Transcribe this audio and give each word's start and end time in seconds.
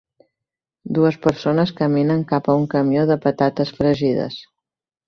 Dues 0.99 1.17
persones 1.27 1.75
caminen 1.83 2.27
cap 2.35 2.51
a 2.55 2.59
un 2.63 2.67
camió 2.73 3.07
de 3.13 3.21
patates 3.29 3.79
fregides. 3.79 4.43